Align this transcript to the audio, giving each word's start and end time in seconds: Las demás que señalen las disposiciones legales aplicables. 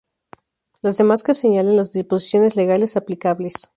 Las 0.81 0.97
demás 0.97 1.21
que 1.21 1.35
señalen 1.35 1.75
las 1.75 1.91
disposiciones 1.93 2.55
legales 2.55 2.97
aplicables. 2.97 3.53